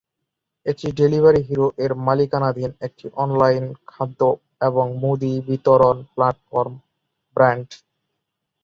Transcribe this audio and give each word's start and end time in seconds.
এটি 0.65 0.87
Delivery 0.99 1.41
Hero 1.47 1.67
এর 1.83 1.91
মালিকানাধীন 2.05 2.71
একটি 2.87 3.05
অনলাইন 3.23 3.63
খাদ্য 3.87 4.19
এবং 4.61 4.85
মুদি 5.01 5.33
বিতরণ 5.47 5.97
প্ল্যাটফর্ম 6.13 6.73
ব্র্যান্ড। 7.37 7.67